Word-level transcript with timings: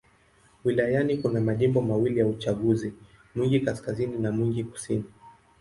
Wilayani 0.65 1.17
kuna 1.17 1.41
majimbo 1.41 1.81
mawili 1.81 2.19
ya 2.19 2.27
uchaguzi: 2.27 2.93
Mwingi 3.35 3.59
Kaskazini 3.59 4.17
na 4.17 4.31
Mwingi 4.31 4.63
Kusini. 4.63 5.03